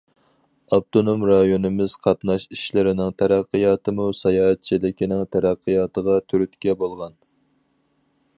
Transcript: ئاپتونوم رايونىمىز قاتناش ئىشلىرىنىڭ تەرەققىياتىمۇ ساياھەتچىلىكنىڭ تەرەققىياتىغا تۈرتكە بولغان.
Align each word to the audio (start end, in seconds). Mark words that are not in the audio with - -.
ئاپتونوم 0.75 1.25
رايونىمىز 1.29 1.93
قاتناش 2.07 2.47
ئىشلىرىنىڭ 2.57 3.13
تەرەققىياتىمۇ 3.23 4.09
ساياھەتچىلىكنىڭ 4.23 5.23
تەرەققىياتىغا 5.37 6.19
تۈرتكە 6.33 6.79
بولغان. 6.83 7.19